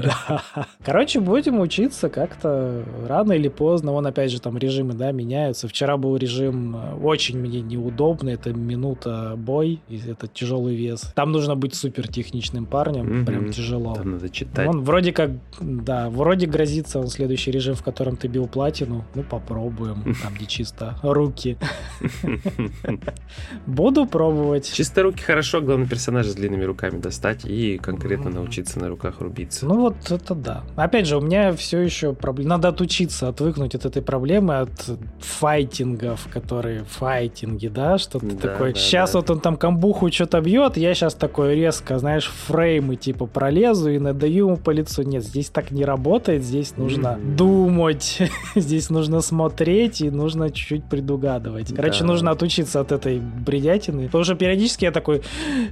Короче, 0.84 1.20
будем 1.20 1.60
учиться 1.60 2.08
как-то 2.08 2.84
рано 3.08 3.32
или 3.32 3.48
поздно, 3.48 3.92
вон 3.92 4.06
опять 4.06 4.30
же 4.30 4.40
там 4.40 4.56
режимы, 4.56 4.94
да, 4.94 5.10
меняются. 5.10 5.66
Вчера 5.66 5.96
был 5.96 6.16
режим 6.16 6.76
э, 6.76 6.94
очень 7.02 7.38
мне 7.38 7.60
неудобный, 7.60 8.34
это 8.34 8.52
минута 8.52 9.34
бой, 9.36 9.80
это 9.88 10.28
тяжелый 10.28 10.76
вес. 10.76 11.12
Там 11.14 11.32
нужно 11.32 11.56
быть 11.56 11.74
супер 11.74 12.06
техничным 12.08 12.59
парнем, 12.66 13.06
mm-hmm. 13.06 13.24
прям 13.24 13.52
тяжело. 13.52 13.94
Там 13.94 14.12
надо 14.12 14.28
читать. 14.28 14.68
Он 14.68 14.82
вроде 14.82 15.12
как, 15.12 15.30
да, 15.60 16.10
вроде 16.10 16.46
грозится 16.46 16.98
он 16.98 17.08
следующий 17.08 17.50
режим, 17.50 17.74
в 17.74 17.82
котором 17.82 18.16
ты 18.16 18.28
бил 18.28 18.46
платину. 18.46 19.04
Ну, 19.14 19.22
попробуем, 19.22 20.14
там 20.22 20.34
где 20.34 20.46
чисто 20.46 20.98
руки. 21.02 21.56
Буду 23.66 24.06
пробовать. 24.06 24.72
Чисто 24.72 25.02
руки 25.02 25.22
хорошо, 25.22 25.60
главное 25.60 25.86
персонажа 25.86 26.30
с 26.30 26.34
длинными 26.34 26.64
руками 26.64 26.98
достать 26.98 27.44
и 27.44 27.78
конкретно 27.78 28.30
научиться 28.30 28.78
на 28.78 28.88
руках 28.88 29.20
рубиться. 29.20 29.66
Ну 29.66 29.80
вот 29.80 30.10
это 30.10 30.34
да. 30.34 30.64
Опять 30.76 31.06
же, 31.06 31.16
у 31.16 31.20
меня 31.20 31.52
все 31.52 31.80
еще 31.80 32.12
проблема. 32.12 32.50
Надо 32.50 32.68
отучиться, 32.68 33.28
отвыкнуть 33.28 33.74
от 33.74 33.84
этой 33.84 34.02
проблемы, 34.02 34.58
от 34.58 34.90
файтингов, 35.20 36.28
которые 36.32 36.84
файтинги, 36.84 37.68
да, 37.68 37.98
что 37.98 38.18
ты 38.18 38.32
да, 38.32 38.48
такой. 38.48 38.72
Да, 38.72 38.78
сейчас 38.78 39.12
да. 39.12 39.18
вот 39.18 39.30
он 39.30 39.40
там 39.40 39.56
камбуху 39.56 40.10
что-то 40.10 40.40
бьет, 40.40 40.76
я 40.76 40.94
сейчас 40.94 41.14
такой 41.14 41.54
резко, 41.54 41.98
знаешь, 41.98 42.30
фреймы 42.50 42.96
типа 42.96 43.26
пролезу 43.26 43.90
и 43.90 43.98
надаю 43.98 44.46
ему 44.46 44.56
по 44.56 44.70
лицу. 44.70 45.02
Нет, 45.02 45.24
здесь 45.24 45.50
так 45.50 45.70
не 45.70 45.84
работает, 45.84 46.42
здесь 46.42 46.76
нужно 46.76 47.08
mm-hmm. 47.08 47.36
думать, 47.36 48.18
здесь 48.54 48.90
нужно 48.90 49.20
смотреть 49.20 50.00
и 50.00 50.10
нужно 50.10 50.50
чуть-чуть 50.50 50.84
предугадывать. 50.84 51.74
Короче, 51.74 52.00
да. 52.00 52.06
нужно 52.06 52.30
отучиться 52.32 52.80
от 52.80 52.92
этой 52.92 53.20
бредятины. 53.20 54.06
Потому 54.06 54.24
что 54.24 54.34
периодически 54.34 54.84
я 54.84 54.90
такой, 54.90 55.22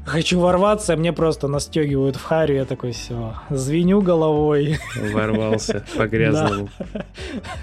хочу 0.05 0.39
ворваться, 0.39 0.95
а 0.95 0.97
мне 0.97 1.13
просто 1.13 1.49
настегивают 1.49 2.17
в 2.17 2.23
харю, 2.23 2.55
я 2.55 2.65
такой, 2.65 2.93
все, 2.93 3.35
звеню 3.51 4.01
головой. 4.01 4.79
Ворвался 5.13 5.85
по 5.97 6.07
грязному. 6.07 6.69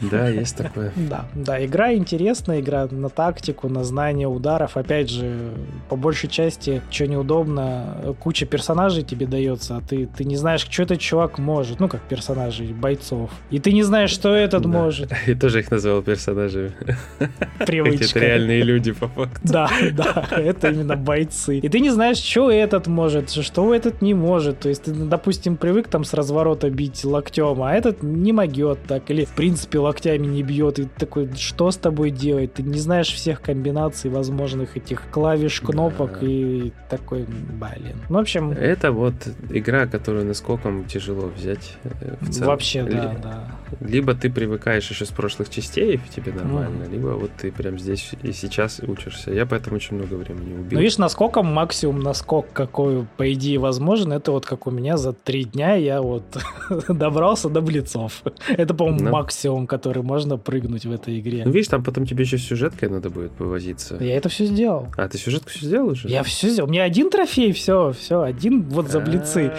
Да, 0.02 0.28
есть 0.28 0.58
такое. 0.58 0.92
Да, 0.96 1.26
да, 1.34 1.64
игра 1.66 1.94
интересная, 1.94 2.60
игра 2.60 2.88
на 2.90 3.10
тактику, 3.10 3.70
на 3.70 3.84
знание 3.84 4.28
ударов. 4.28 4.78
Опять 4.78 5.10
же, 5.10 5.54
по 5.90 5.96
большей 5.96 6.30
части, 6.30 6.82
что 6.90 7.08
неудобно, 7.08 8.16
куча 8.20 8.46
персонажей 8.46 9.05
тебе 9.06 9.26
дается, 9.28 9.78
а 9.78 9.82
ты, 9.82 10.08
ты 10.08 10.26
не 10.26 10.36
знаешь, 10.36 10.66
что 10.70 10.84
этот 10.84 11.00
чувак 11.00 11.40
может. 11.40 11.80
Ну, 11.80 11.88
как 11.88 12.02
персонажей, 12.02 12.74
бойцов. 12.74 13.32
И 13.52 13.60
ты 13.60 13.72
не 13.72 13.84
знаешь, 13.84 14.12
что 14.12 14.34
этот 14.34 14.64
да. 14.64 14.70
может. 14.70 15.12
Я 15.28 15.36
тоже 15.36 15.60
их 15.60 15.72
назвал 15.72 16.02
персонажами. 16.02 16.72
Привычка. 17.66 18.20
Это 18.20 18.26
реальные 18.26 18.64
люди, 18.64 18.92
по 18.92 19.08
факту. 19.08 19.42
Да, 19.56 19.70
да, 19.94 20.28
это 20.36 20.70
именно 20.70 20.96
бойцы. 20.96 21.60
И 21.60 21.70
ты 21.70 21.80
не 21.80 21.90
знаешь, 21.90 22.18
что 22.18 22.52
этот 22.52 22.88
может, 22.88 23.30
что 23.30 23.74
этот 23.74 24.02
не 24.02 24.14
может. 24.14 24.60
То 24.60 24.70
есть 24.70 24.84
ты, 24.84 24.92
допустим, 24.92 25.56
привык 25.56 25.88
там 25.88 26.04
с 26.04 26.14
разворота 26.14 26.70
бить 26.70 27.06
локтем, 27.06 27.62
а 27.62 27.74
этот 27.74 28.04
не 28.04 28.34
могет 28.34 28.80
так. 28.88 29.10
Или, 29.12 29.26
в 29.26 29.36
принципе, 29.36 29.80
локтями 29.80 30.28
не 30.28 30.44
бьет. 30.44 30.80
И 30.80 30.84
ты 30.84 30.90
такой, 30.98 31.30
что 31.36 31.72
с 31.72 31.78
тобой 31.78 32.12
делать? 32.12 32.54
Ты 32.54 32.64
не 32.64 32.80
знаешь 32.80 33.14
всех 33.14 33.42
комбинаций 33.42 34.10
возможных 34.10 34.78
этих 34.78 35.04
клавиш, 35.12 35.62
кнопок 35.62 36.20
да. 36.20 36.28
и 36.28 36.72
такой, 36.90 37.26
блин. 37.26 37.96
Ну, 38.10 38.16
в 38.16 38.22
общем... 38.22 38.52
Это 38.52 38.92
вот 38.96 39.14
игра, 39.50 39.88
которую 39.88 40.26
наскоком 40.26 40.86
тяжело 40.86 41.28
взять 41.28 41.78
э, 41.84 42.16
в 42.22 42.30
целом. 42.32 42.48
Вообще, 42.48 42.84
да, 42.84 42.90
Ли- 42.90 43.18
да. 43.22 43.52
Либо 43.80 44.14
ты 44.14 44.30
привыкаешь 44.30 44.90
еще 44.90 45.06
с 45.06 45.10
прошлых 45.10 45.50
частей, 45.50 45.96
и 45.96 46.00
тебе 46.14 46.32
нормально, 46.32 46.84
mm. 46.84 46.92
либо 46.92 47.08
вот 47.10 47.32
ты 47.38 47.52
прям 47.52 47.78
здесь 47.80 48.12
и 48.24 48.32
сейчас 48.32 48.80
учишься. 48.80 49.32
Я 49.32 49.46
поэтому 49.46 49.78
очень 49.78 49.98
много 49.98 50.16
времени 50.16 50.54
убил. 50.54 50.72
Ну, 50.72 50.80
видишь, 50.80 50.98
наскоком 50.98 51.48
максимум 51.48 52.00
наскок, 52.00 52.48
какой, 52.54 53.06
по 53.18 53.32
идее, 53.34 53.60
возможен, 53.60 54.14
это 54.14 54.32
вот 54.32 54.46
как 54.46 54.68
у 54.68 54.72
меня 54.72 54.98
за 54.98 55.14
три 55.14 55.44
дня 55.44 55.76
я 55.76 56.02
вот 56.02 56.24
добрался 56.88 57.50
до 57.50 57.62
блицов. 57.62 58.24
Это, 58.48 58.74
по-моему, 58.74 59.06
ну. 59.06 59.12
максимум, 59.12 59.68
который 59.68 60.04
можно 60.04 60.38
прыгнуть 60.38 60.86
в 60.86 60.92
этой 60.92 61.20
игре. 61.20 61.44
Ну, 61.46 61.52
видишь, 61.52 61.68
там 61.68 61.84
потом 61.84 62.06
тебе 62.06 62.24
еще 62.24 62.38
сюжеткой 62.38 62.90
надо 62.90 63.10
будет 63.10 63.32
повозиться. 63.32 63.98
Я 64.00 64.16
это 64.16 64.30
все 64.30 64.46
сделал. 64.46 64.88
А, 64.98 65.08
ты 65.08 65.18
сюжетку 65.18 65.50
все 65.50 65.66
сделал 65.66 65.90
уже? 65.90 66.08
Я 66.08 66.24
все 66.24 66.50
сделал. 66.50 66.70
У 66.70 66.72
меня 66.72 66.84
один 66.84 67.10
трофей, 67.10 67.52
все, 67.52 67.92
все, 67.92 68.22
один 68.22 68.64
вот 68.64 68.85
за 68.88 69.00
блицы. 69.00 69.52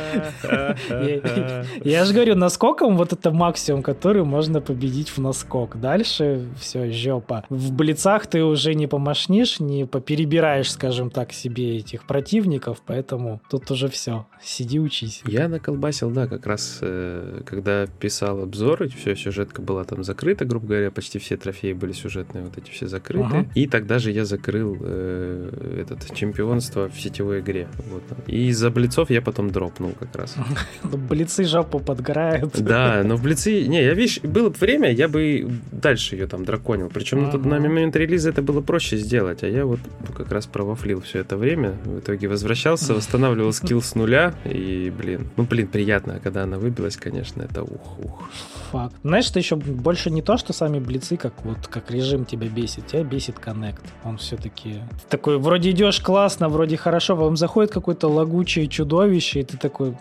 Я 1.84 2.04
же 2.04 2.14
говорю, 2.14 2.34
наскоком 2.34 2.96
вот 2.96 3.12
это 3.12 3.30
максимум, 3.30 3.82
который 3.82 4.24
можно 4.24 4.60
победить 4.60 5.10
в 5.10 5.18
наскок. 5.18 5.80
Дальше 5.80 6.46
все, 6.58 6.90
жопа. 6.92 7.44
В 7.48 7.72
блицах 7.72 8.26
ты 8.26 8.44
уже 8.44 8.74
не 8.74 8.86
помашнишь, 8.86 9.60
не 9.60 9.86
поперебираешь, 9.86 10.70
скажем 10.70 11.10
так, 11.10 11.32
себе 11.32 11.78
этих 11.78 12.06
противников, 12.06 12.82
поэтому 12.84 13.40
тут 13.50 13.70
уже 13.70 13.88
все. 13.88 14.26
Сиди, 14.42 14.78
учись. 14.78 15.22
Я 15.26 15.48
наколбасил, 15.48 16.10
да, 16.10 16.26
как 16.26 16.46
раз 16.46 16.78
э, 16.82 17.42
когда 17.46 17.86
писал 17.86 18.42
обзоры, 18.42 18.88
все, 18.88 19.14
сюжетка 19.16 19.62
была 19.62 19.84
там 19.84 20.04
закрыта, 20.04 20.44
грубо 20.44 20.66
говоря, 20.68 20.90
почти 20.90 21.18
все 21.18 21.36
трофеи 21.36 21.72
были 21.72 21.92
сюжетные, 21.92 22.44
вот 22.44 22.56
эти 22.58 22.70
все 22.70 22.86
закрыты. 22.86 23.26
Ага. 23.26 23.46
И 23.54 23.66
тогда 23.66 23.98
же 23.98 24.10
я 24.10 24.24
закрыл 24.24 24.76
э, 24.80 25.80
этот 25.80 26.14
чемпионство 26.14 26.88
в 26.88 27.00
сетевой 27.00 27.40
игре. 27.40 27.68
Вот. 27.90 28.02
И 28.26 28.48
из-за 28.48 28.70
блицов 28.70 29.10
я 29.10 29.15
потом 29.20 29.50
дропнул 29.50 29.92
как 29.98 30.14
раз. 30.14 30.34
Ну, 30.82 30.98
блицы 30.98 31.44
жопу 31.44 31.80
подгорают. 31.80 32.60
Да, 32.60 33.02
но 33.04 33.16
в 33.16 33.22
блицы... 33.22 33.66
Не, 33.66 33.82
я, 33.82 33.94
видишь, 33.94 34.20
было 34.20 34.50
бы 34.50 34.56
время, 34.56 34.92
я 34.92 35.08
бы 35.08 35.48
дальше 35.72 36.16
ее 36.16 36.26
там 36.26 36.44
драконил. 36.44 36.90
Причем 36.92 37.26
ага. 37.26 37.38
на 37.38 37.58
момент 37.58 37.96
релиза 37.96 38.30
это 38.30 38.42
было 38.42 38.60
проще 38.60 38.96
сделать, 38.96 39.42
а 39.42 39.48
я 39.48 39.64
вот 39.64 39.80
как 40.16 40.30
раз 40.32 40.46
провафлил 40.46 41.00
все 41.00 41.20
это 41.20 41.36
время. 41.36 41.76
В 41.84 41.98
итоге 41.98 42.28
возвращался, 42.28 42.94
восстанавливал 42.94 43.52
скилл 43.52 43.82
с 43.82 43.94
нуля, 43.94 44.34
и, 44.44 44.92
блин, 44.96 45.28
ну, 45.36 45.44
блин, 45.44 45.66
приятно, 45.66 46.16
а 46.16 46.20
когда 46.20 46.44
она 46.44 46.58
выбилась, 46.58 46.96
конечно, 46.96 47.42
это 47.42 47.62
ух-ух. 47.62 48.30
Факт. 48.70 48.94
Знаешь, 49.02 49.26
что 49.26 49.38
еще 49.38 49.56
больше 49.56 50.10
не 50.10 50.22
то, 50.22 50.36
что 50.36 50.52
сами 50.52 50.78
блицы, 50.78 51.16
как 51.16 51.44
вот 51.44 51.66
как 51.68 51.90
режим 51.90 52.24
тебя 52.24 52.48
бесит, 52.48 52.86
тебя 52.86 53.04
бесит 53.04 53.38
коннект. 53.38 53.84
Он 54.04 54.18
все-таки 54.18 54.80
такой, 55.08 55.38
вроде 55.38 55.70
идешь 55.70 56.00
классно, 56.00 56.48
вроде 56.48 56.76
хорошо, 56.76 57.16
потом 57.16 57.36
заходит 57.36 57.72
какое-то 57.72 58.08
лагучее 58.08 58.66
чудовище, 58.96 59.40
и 59.40 59.42
ты 59.42 59.56
такой, 59.56 59.94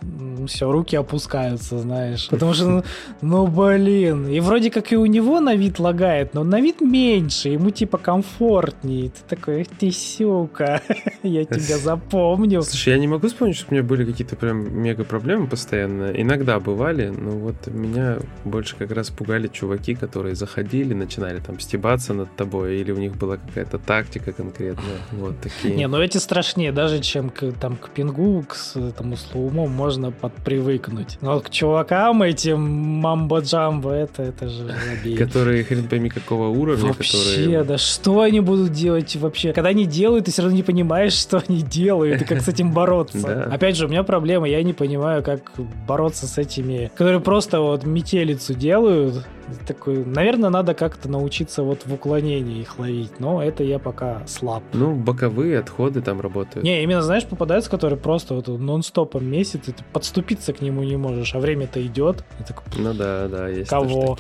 все, 0.48 0.72
руки 0.72 0.96
опускаются, 0.96 1.80
знаешь. 1.80 2.28
Потому 2.30 2.54
что, 2.54 2.68
ну, 2.68 2.84
ну, 3.22 3.48
блин. 3.48 4.28
И 4.28 4.40
вроде 4.40 4.72
как 4.72 4.92
и 4.92 4.98
у 4.98 5.06
него 5.06 5.40
на 5.40 5.56
вид 5.56 5.80
лагает, 5.80 6.34
но 6.34 6.44
на 6.44 6.62
вид 6.62 6.82
меньше, 6.82 7.50
ему 7.50 7.72
типа 7.72 7.98
комфортнее. 7.98 9.10
Ты 9.10 9.36
такой, 9.36 9.66
ты 9.80 9.92
сюка, 9.92 10.82
я 11.24 11.46
тебя 11.46 11.78
запомню. 11.78 12.62
Слушай, 12.62 12.94
я 12.94 13.00
не 13.00 13.08
могу 13.08 13.28
вспомнить, 13.28 13.58
что 13.58 13.68
у 13.70 13.74
меня 13.74 13.84
были 13.84 14.06
какие-то 14.06 14.36
прям 14.36 14.82
мега 14.82 15.04
проблемы 15.04 15.48
постоянно. 15.48 16.12
Иногда 16.16 16.60
бывали, 16.60 17.08
но 17.08 17.32
вот 17.32 17.68
меня 17.68 18.18
больше 18.44 18.76
как 18.78 18.92
раз 18.92 19.10
пугали 19.10 19.48
чуваки, 19.48 19.96
которые 19.96 20.36
заходили, 20.36 20.94
начинали 20.94 21.40
там 21.40 21.60
стебаться 21.60 22.14
над 22.14 22.36
тобой, 22.36 22.78
или 22.78 22.92
у 22.92 22.98
них 22.98 23.16
была 23.16 23.38
какая-то 23.38 23.78
тактика 23.78 24.32
конкретная. 24.32 24.98
Вот 25.12 25.36
такие. 25.42 25.76
Не, 25.76 25.88
ну 25.88 26.00
эти 26.02 26.18
страшнее, 26.18 26.72
даже 26.72 27.00
чем 27.02 27.30
к, 27.30 27.52
там, 27.60 27.76
к 27.76 27.90
пингу, 27.90 28.44
к 28.48 28.56
этому 28.86 29.18
слоуму 29.18 29.68
можно 29.68 30.12
подпривыкнуть. 30.12 31.18
Но 31.22 31.40
к 31.40 31.50
чувакам 31.50 32.24
этим 32.24 33.02
мамбо-джамбо, 33.06 33.92
это, 33.92 34.24
это 34.24 34.48
же 34.48 34.74
Которые 35.18 35.64
хрен 35.64 35.88
пойми 35.88 36.10
какого 36.10 36.48
уровня. 36.48 36.88
Вообще, 36.88 37.18
которые... 37.18 37.64
да 37.64 37.78
что 37.78 38.22
они 38.22 38.40
будут 38.40 38.72
делать 38.72 39.16
вообще? 39.16 39.54
Когда 39.54 39.70
они 39.70 39.86
делают, 39.86 40.26
ты 40.26 40.32
все 40.32 40.42
равно 40.42 40.56
не 40.56 40.64
понимаешь, 40.64 41.14
что 41.14 41.42
они 41.48 41.62
делают, 41.62 42.22
и 42.22 42.26
как 42.26 42.42
с 42.42 42.48
этим 42.48 42.72
бороться. 42.72 43.44
Опять 43.52 43.78
же, 43.78 43.86
у 43.86 43.90
меня 43.90 44.04
проблема, 44.04 44.48
я 44.48 44.62
не 44.64 44.74
понимаю, 44.74 45.24
как 45.24 45.52
бороться 45.88 46.28
с 46.28 46.38
этими, 46.38 46.92
которые 46.96 47.20
просто 47.20 47.62
вот 47.62 47.86
метелицу 47.86 48.54
делают, 48.54 49.26
такой, 49.68 50.04
наверное, 50.04 50.50
надо 50.50 50.74
как-то 50.74 51.10
научиться 51.10 51.64
вот 51.64 51.86
в 51.86 51.94
уклонении 51.94 52.62
их 52.62 52.80
ловить, 52.80 53.20
но 53.20 53.44
это 53.44 53.64
я 53.64 53.80
пока 53.80 54.24
слаб. 54.28 54.64
Ну, 54.74 54.96
боковые 54.96 55.60
отходы 55.60 56.02
там 56.02 56.22
работают. 56.22 56.64
Не, 56.64 56.84
именно, 56.84 57.02
знаешь, 57.02 57.26
попадаются, 57.26 57.70
которые 57.70 58.00
просто 58.00 58.34
вот 58.34 58.48
нон-стопом 58.76 59.26
месяц, 59.26 59.62
и 59.68 59.72
ты 59.72 59.84
подступиться 59.94 60.54
к 60.54 60.62
нему 60.62 60.84
не 60.84 60.98
можешь, 60.98 61.34
а 61.34 61.40
время-то 61.40 61.86
идет. 61.86 62.26
Так, 62.48 62.64
ну 62.78 62.94
да, 62.94 63.28
да, 63.28 63.48
есть 63.48 63.70
Кого? 63.70 64.18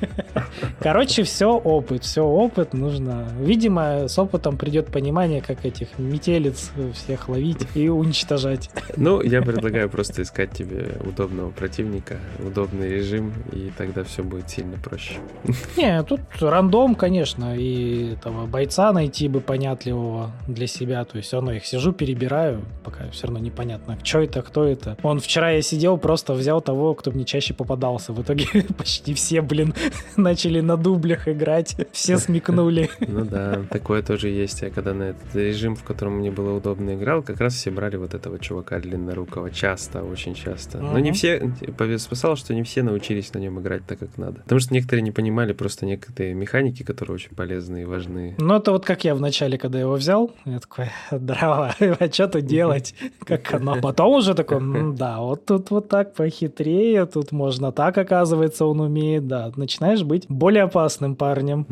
Короче, 0.80 1.22
все 1.22 1.52
опыт, 1.52 2.04
все 2.04 2.22
опыт 2.22 2.74
нужно. 2.74 3.28
Видимо, 3.40 4.08
с 4.08 4.18
опытом 4.18 4.56
придет 4.56 4.86
понимание, 4.86 5.40
как 5.40 5.64
этих 5.64 5.98
метелиц 5.98 6.72
всех 6.94 7.28
ловить 7.28 7.66
и 7.74 7.88
уничтожать. 7.88 8.70
Ну, 8.96 9.22
я 9.22 9.40
предлагаю 9.40 9.88
просто 9.88 10.22
искать 10.22 10.50
тебе 10.50 10.88
удобного 11.06 11.50
противника, 11.50 12.18
удобный 12.44 12.90
режим, 12.90 13.32
и 13.52 13.70
тогда 13.76 14.04
все 14.04 14.22
будет 14.22 14.50
сильно 14.50 14.76
проще. 14.76 15.14
Не, 15.76 16.02
тут 16.02 16.20
рандом, 16.40 16.94
конечно, 16.94 17.56
и 17.56 18.12
этого 18.12 18.46
бойца 18.46 18.92
найти 18.92 19.28
бы 19.28 19.40
понятливого 19.40 20.32
для 20.46 20.66
себя. 20.66 21.04
То 21.04 21.16
есть 21.16 21.28
все 21.28 21.36
равно 21.36 21.52
их 21.52 21.64
сижу, 21.64 21.92
перебираю, 21.92 22.62
пока 22.84 23.08
все 23.10 23.26
равно 23.26 23.38
непонятно, 23.38 23.96
что 24.02 24.20
это, 24.20 24.42
кто 24.42 24.64
это. 24.64 24.96
Он 25.02 25.20
вчера 25.20 25.50
я 25.52 25.62
сидел, 25.62 25.96
просто 25.96 26.34
взял 26.34 26.60
того, 26.60 26.94
кто 26.94 27.10
мне 27.10 27.24
чаще 27.24 27.54
попадался. 27.54 28.12
В 28.12 28.20
итоге 28.20 28.46
почти 28.76 29.14
все, 29.14 29.40
блин, 29.40 29.74
начали 30.16 30.60
на 30.60 30.76
дублях 30.76 31.28
играть, 31.28 31.76
все 31.92 32.18
смекнули. 32.18 32.90
Ну 33.10 33.24
да, 33.24 33.64
такое 33.68 34.02
тоже 34.02 34.28
есть. 34.28 34.62
Я 34.62 34.70
когда 34.70 34.94
на 34.94 35.02
этот 35.04 35.34
режим, 35.34 35.74
в 35.74 35.82
котором 35.82 36.18
мне 36.18 36.30
было 36.30 36.56
удобно 36.56 36.94
играл, 36.94 37.22
как 37.22 37.40
раз 37.40 37.54
все 37.54 37.70
брали 37.70 37.96
вот 37.96 38.14
этого 38.14 38.38
чувака 38.38 38.78
длиннорукого. 38.78 39.50
Часто, 39.50 40.02
очень 40.04 40.34
часто. 40.34 40.78
Но 40.78 40.98
не 40.98 41.12
все, 41.12 41.52
спасало, 41.98 42.36
что 42.36 42.54
не 42.54 42.62
все 42.62 42.82
научились 42.82 43.32
на 43.34 43.38
нем 43.38 43.58
играть 43.60 43.84
так, 43.86 43.98
как 43.98 44.16
надо. 44.16 44.40
Потому 44.42 44.60
что 44.60 44.74
некоторые 44.74 45.02
не 45.02 45.10
понимали 45.10 45.52
просто 45.52 45.86
некоторые 45.86 46.34
механики, 46.34 46.82
которые 46.82 47.16
очень 47.16 47.34
полезны 47.34 47.82
и 47.82 47.84
важны. 47.84 48.36
Ну 48.38 48.54
это 48.54 48.72
вот 48.72 48.84
как 48.84 49.04
я 49.04 49.14
в 49.14 49.20
начале, 49.20 49.58
когда 49.58 49.80
его 49.80 49.94
взял, 49.94 50.30
я 50.44 50.60
такой, 50.60 50.90
дрова, 51.10 51.74
а 51.80 52.12
что 52.12 52.28
тут 52.28 52.46
делать? 52.46 52.94
Как 53.24 53.52
оно? 53.54 53.80
Потом 53.80 54.14
уже 54.14 54.34
такой, 54.34 54.60
да, 54.94 55.18
вот 55.20 55.46
тут 55.46 55.70
вот 55.70 55.88
так 55.88 56.14
похитрее, 56.14 57.06
тут 57.06 57.32
можно 57.32 57.72
так, 57.72 57.98
оказывается, 57.98 58.66
он 58.66 58.80
умеет, 58.80 59.26
да. 59.26 59.50
Начинаешь 59.80 60.02
быть 60.02 60.26
более 60.28 60.64
опасным 60.64 61.16
парнем. 61.16 61.66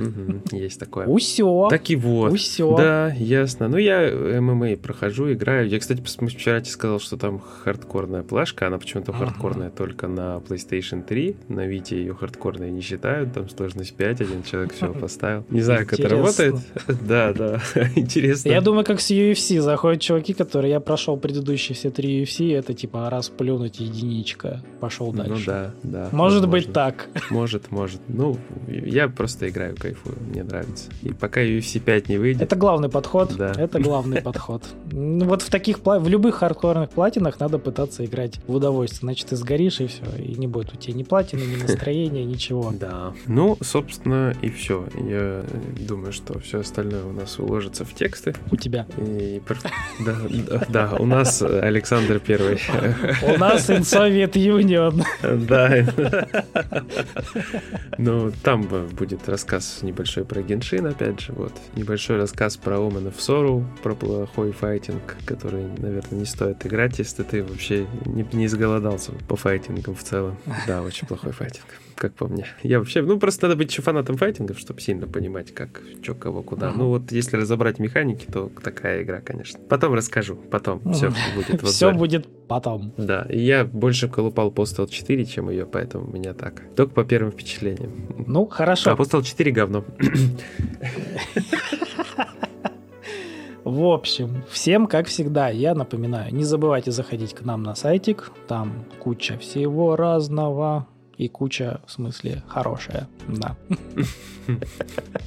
Есть 0.50 0.80
такое. 0.80 1.06
Усё. 1.06 1.68
Так 1.68 1.90
и 1.90 1.96
вот. 1.96 2.32
Усё. 2.32 2.74
Да, 2.74 3.12
ясно. 3.12 3.68
Ну, 3.68 3.76
я 3.76 4.10
ММА 4.40 4.76
прохожу, 4.78 5.30
играю. 5.30 5.68
Я, 5.68 5.78
кстати, 5.78 6.02
вчера 6.02 6.60
тебе 6.60 6.70
сказал, 6.70 7.00
что 7.00 7.18
там 7.18 7.38
хардкорная 7.38 8.22
плашка. 8.22 8.66
Она 8.66 8.78
почему-то 8.78 9.12
хардкорная 9.12 9.68
только 9.68 10.08
на 10.08 10.38
PlayStation 10.38 11.02
3. 11.02 11.36
На 11.48 11.66
Вите 11.66 11.98
ее 11.98 12.14
хардкорной 12.14 12.70
не 12.70 12.80
считают. 12.80 13.34
Там 13.34 13.50
сложность 13.50 13.94
5, 13.94 14.22
один 14.22 14.42
человек 14.42 14.72
все 14.72 14.92
поставил. 15.00 15.44
Не 15.50 15.60
знаю, 15.60 15.86
как 15.86 16.00
это 16.00 16.08
работает. 16.08 16.54
Да, 17.06 17.32
да. 17.32 17.60
Интересно. 17.96 18.48
Я 18.48 18.60
думаю, 18.60 18.84
как 18.84 19.00
с 19.00 19.10
UFC 19.10 19.60
заходят 19.60 20.00
чуваки, 20.00 20.32
которые 20.32 20.72
я 20.72 20.80
прошел 20.80 21.16
предыдущие 21.16 21.76
все 21.76 21.90
три 21.90 22.22
UFC, 22.22 22.54
это 22.54 22.72
типа 22.74 23.10
раз 23.10 23.28
плюнуть 23.28 23.80
единичка, 23.80 24.62
пошел 24.80 25.12
дальше. 25.12 25.32
Ну 25.32 25.40
да, 25.46 25.74
да. 25.82 26.08
Может 26.12 26.40
возможно. 26.40 26.48
быть 26.48 26.72
так. 26.72 27.08
Может, 27.30 27.70
может. 27.70 27.97
Ну, 28.08 28.38
я 28.68 29.08
просто 29.08 29.48
играю, 29.48 29.76
кайфую, 29.76 30.16
мне 30.20 30.42
нравится. 30.42 30.90
И 31.02 31.12
пока 31.12 31.42
UFC 31.42 31.78
5 31.80 32.08
не 32.08 32.18
выйдет... 32.18 32.42
Это 32.42 32.56
главный 32.56 32.88
подход. 32.88 33.34
Да. 33.36 33.52
Это 33.56 33.80
главный 33.80 34.22
подход. 34.22 34.62
Ну, 34.90 35.24
вот 35.26 35.42
в 35.42 35.50
таких, 35.50 35.80
в 35.84 36.08
любых 36.08 36.36
хардкорных 36.36 36.90
платинах 36.90 37.38
надо 37.40 37.58
пытаться 37.58 38.04
играть 38.04 38.40
в 38.46 38.54
удовольствие. 38.54 39.00
Значит, 39.00 39.28
ты 39.28 39.36
сгоришь, 39.36 39.80
и 39.80 39.86
все. 39.86 40.04
И 40.18 40.34
не 40.36 40.46
будет 40.46 40.72
у 40.72 40.76
тебя 40.76 40.94
ни 40.94 41.02
платины, 41.02 41.40
ни 41.40 41.56
настроения, 41.62 42.24
ничего. 42.24 42.72
Да. 42.72 43.12
Ну, 43.26 43.58
собственно, 43.60 44.34
и 44.42 44.48
все. 44.48 44.86
Я 44.94 45.44
думаю, 45.86 46.12
что 46.12 46.38
все 46.38 46.60
остальное 46.60 47.04
у 47.04 47.12
нас 47.12 47.38
уложится 47.38 47.84
в 47.84 47.94
тексты. 47.94 48.34
У 48.50 48.56
тебя. 48.56 48.86
И, 48.96 49.42
да, 50.00 50.16
да, 50.68 50.96
у 50.98 51.06
нас 51.06 51.42
Александр 51.42 52.20
Первый. 52.20 52.58
У 53.22 53.38
нас 53.38 53.68
Soviet 53.68 54.32
Union. 54.32 55.04
Да. 55.46 55.68
Ну, 57.96 58.32
там 58.42 58.62
будет 58.62 59.28
рассказ 59.28 59.80
небольшой 59.82 60.24
про 60.24 60.42
Геншин, 60.42 60.86
опять 60.86 61.20
же, 61.20 61.32
вот. 61.32 61.52
Небольшой 61.74 62.16
рассказ 62.16 62.56
про 62.56 62.76
Omen 62.76 63.12
of 63.12 63.16
Sorrow, 63.16 63.64
про 63.82 63.94
плохой 63.94 64.52
файтинг, 64.52 65.16
который, 65.24 65.64
наверное, 65.78 66.18
не 66.18 66.26
стоит 66.26 66.64
играть, 66.66 66.98
если 66.98 67.22
ты 67.22 67.42
вообще 67.42 67.86
не, 68.04 68.26
не 68.32 68.46
изголодался 68.46 69.12
по 69.28 69.36
файтингам 69.36 69.94
в 69.94 70.02
целом. 70.02 70.36
Да, 70.66 70.82
очень 70.82 71.06
плохой 71.06 71.32
файтинг 71.32 71.66
как 71.98 72.14
по 72.14 72.26
мне. 72.26 72.46
Я 72.62 72.78
вообще, 72.78 73.02
ну, 73.02 73.18
просто 73.18 73.46
надо 73.46 73.56
быть 73.56 73.70
еще 73.70 73.82
фанатом 73.82 74.16
файтингов, 74.16 74.58
чтобы 74.58 74.80
сильно 74.80 75.06
понимать, 75.06 75.52
как, 75.52 75.82
что, 76.02 76.14
кого, 76.14 76.42
куда. 76.42 76.72
Ну, 76.72 76.88
вот 76.88 77.12
если 77.12 77.36
разобрать 77.36 77.78
механики, 77.78 78.26
то 78.26 78.50
такая 78.62 79.02
игра, 79.02 79.20
конечно. 79.20 79.58
Потом 79.68 79.94
расскажу, 79.94 80.36
потом 80.36 80.80
все 80.92 81.12
будет. 81.34 81.62
Все 81.68 81.92
будет 81.92 82.26
потом. 82.46 82.92
Да, 82.96 83.26
и 83.28 83.38
я 83.40 83.64
больше 83.64 84.08
колупал 84.08 84.50
Postal 84.50 84.88
4, 84.88 85.24
чем 85.26 85.50
ее, 85.50 85.66
поэтому 85.66 86.06
у 86.06 86.12
меня 86.12 86.34
так. 86.34 86.62
Только 86.76 86.94
по 86.94 87.04
первым 87.04 87.32
впечатлениям. 87.32 87.92
Ну, 88.26 88.46
хорошо. 88.46 88.92
А 88.92 88.94
Postal 88.94 89.22
4 89.22 89.50
говно. 89.52 89.84
В 93.64 93.84
общем, 93.84 94.44
всем, 94.50 94.86
как 94.86 95.08
всегда, 95.08 95.50
я 95.50 95.74
напоминаю, 95.74 96.34
не 96.34 96.44
забывайте 96.44 96.90
заходить 96.90 97.34
к 97.34 97.42
нам 97.42 97.62
на 97.62 97.74
сайтик, 97.74 98.32
там 98.46 98.86
куча 98.98 99.36
всего 99.36 99.94
разного, 99.94 100.86
и 101.18 101.28
куча, 101.28 101.80
в 101.86 101.90
смысле, 101.90 102.42
хорошая. 102.46 103.08
Да. 103.26 103.56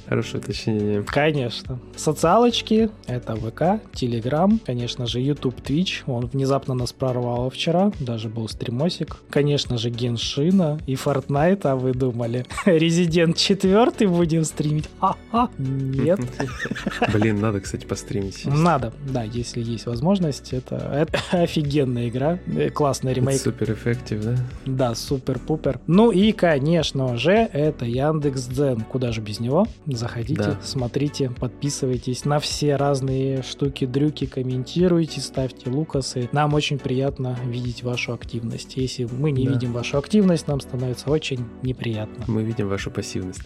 Хорошее 0.08 0.42
уточнение. 0.42 1.02
Конечно. 1.02 1.78
Социалочки— 1.96 2.90
это 3.06 3.36
ВК, 3.36 3.80
Телеграм, 3.94 4.58
конечно 4.58 5.06
же, 5.06 5.20
YouTube, 5.20 5.60
Twitch. 5.60 6.02
Он 6.06 6.26
внезапно 6.26 6.74
нас 6.74 6.92
прорвало 6.92 7.50
вчера, 7.50 7.92
даже 8.00 8.28
был 8.28 8.48
стримосик. 8.48 9.18
Конечно 9.30 9.76
же, 9.76 9.90
Геншина 9.90 10.80
и 10.86 10.94
Fortnite, 10.94 11.60
а 11.64 11.76
вы 11.76 11.92
думали, 11.92 12.46
Резидент 12.66 13.36
4 13.36 14.08
будем 14.08 14.44
стримить? 14.44 14.88
Ха-ха, 14.98 15.50
нет. 15.58 16.20
Блин, 17.12 17.40
надо, 17.40 17.60
кстати, 17.60 17.84
постримить. 17.84 18.46
Надо, 18.46 18.94
да, 19.06 19.24
если 19.24 19.62
есть 19.62 19.86
возможность. 19.86 20.54
Это, 20.54 20.76
это 20.76 21.18
офигенная 21.42 22.08
игра, 22.08 22.38
э, 22.46 22.70
классный 22.70 23.12
ремейк. 23.12 23.40
Супер 23.40 23.72
эффектив, 23.72 24.24
да? 24.24 24.36
Да, 24.64 24.94
супер-пупер. 24.94 25.81
Ну 25.86 26.10
и, 26.10 26.32
конечно 26.32 27.16
же, 27.16 27.32
это 27.32 27.84
Яндекс 27.84 28.46
Дзен. 28.46 28.82
Куда 28.82 29.12
же 29.12 29.20
без 29.20 29.40
него? 29.40 29.66
Заходите, 29.86 30.42
да. 30.42 30.58
смотрите, 30.62 31.30
подписывайтесь 31.30 32.24
на 32.24 32.38
все 32.38 32.76
разные 32.76 33.42
штуки, 33.42 33.84
дрюки, 33.84 34.26
комментируйте, 34.26 35.20
ставьте 35.20 35.70
лукасы. 35.70 36.28
Нам 36.32 36.54
очень 36.54 36.78
приятно 36.78 37.36
видеть 37.44 37.82
вашу 37.82 38.12
активность. 38.12 38.76
Если 38.76 39.04
мы 39.04 39.30
не 39.32 39.46
да. 39.46 39.52
видим 39.52 39.72
вашу 39.72 39.98
активность, 39.98 40.46
нам 40.46 40.60
становится 40.60 41.10
очень 41.10 41.44
неприятно. 41.62 42.24
Мы 42.26 42.42
видим 42.42 42.68
вашу 42.68 42.90
пассивность. 42.90 43.42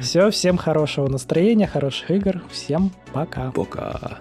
Все, 0.00 0.30
всем 0.30 0.56
хорошего 0.56 1.08
настроения, 1.08 1.66
хороших 1.66 2.10
игр. 2.10 2.42
Всем 2.50 2.92
пока. 3.12 3.50
Пока. 3.52 4.18